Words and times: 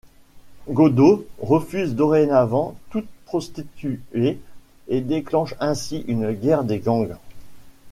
Godot 0.67 1.27
refuse 1.37 1.93
dorénavant 1.93 2.75
toute 2.89 3.05
prostituée 3.25 4.39
et 4.87 5.01
déclenche 5.01 5.53
ainsi 5.59 6.03
une 6.07 6.31
guerre 6.31 6.63
des 6.63 6.79
gangs. 6.79 7.17